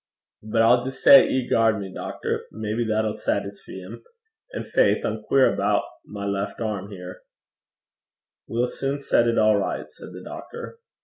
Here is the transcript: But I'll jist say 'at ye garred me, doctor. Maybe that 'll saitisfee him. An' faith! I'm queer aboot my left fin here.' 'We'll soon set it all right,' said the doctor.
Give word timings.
But 0.41 0.63
I'll 0.63 0.83
jist 0.83 1.03
say 1.03 1.21
'at 1.25 1.29
ye 1.29 1.47
garred 1.47 1.79
me, 1.79 1.93
doctor. 1.93 2.47
Maybe 2.51 2.83
that 2.87 3.05
'll 3.05 3.13
saitisfee 3.13 3.81
him. 3.85 4.03
An' 4.51 4.63
faith! 4.63 5.05
I'm 5.05 5.21
queer 5.21 5.53
aboot 5.53 5.83
my 6.07 6.25
left 6.25 6.57
fin 6.57 6.89
here.' 6.89 7.21
'We'll 8.47 8.65
soon 8.65 8.97
set 8.97 9.27
it 9.27 9.37
all 9.37 9.57
right,' 9.57 9.91
said 9.91 10.09
the 10.13 10.23
doctor. 10.23 10.79